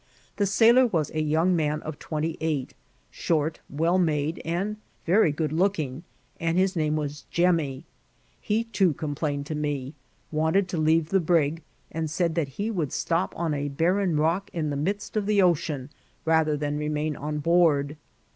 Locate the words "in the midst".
14.53-15.15